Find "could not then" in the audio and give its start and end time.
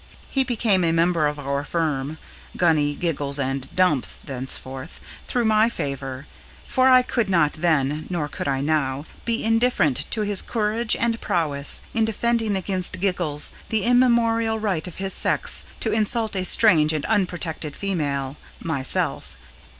7.03-8.07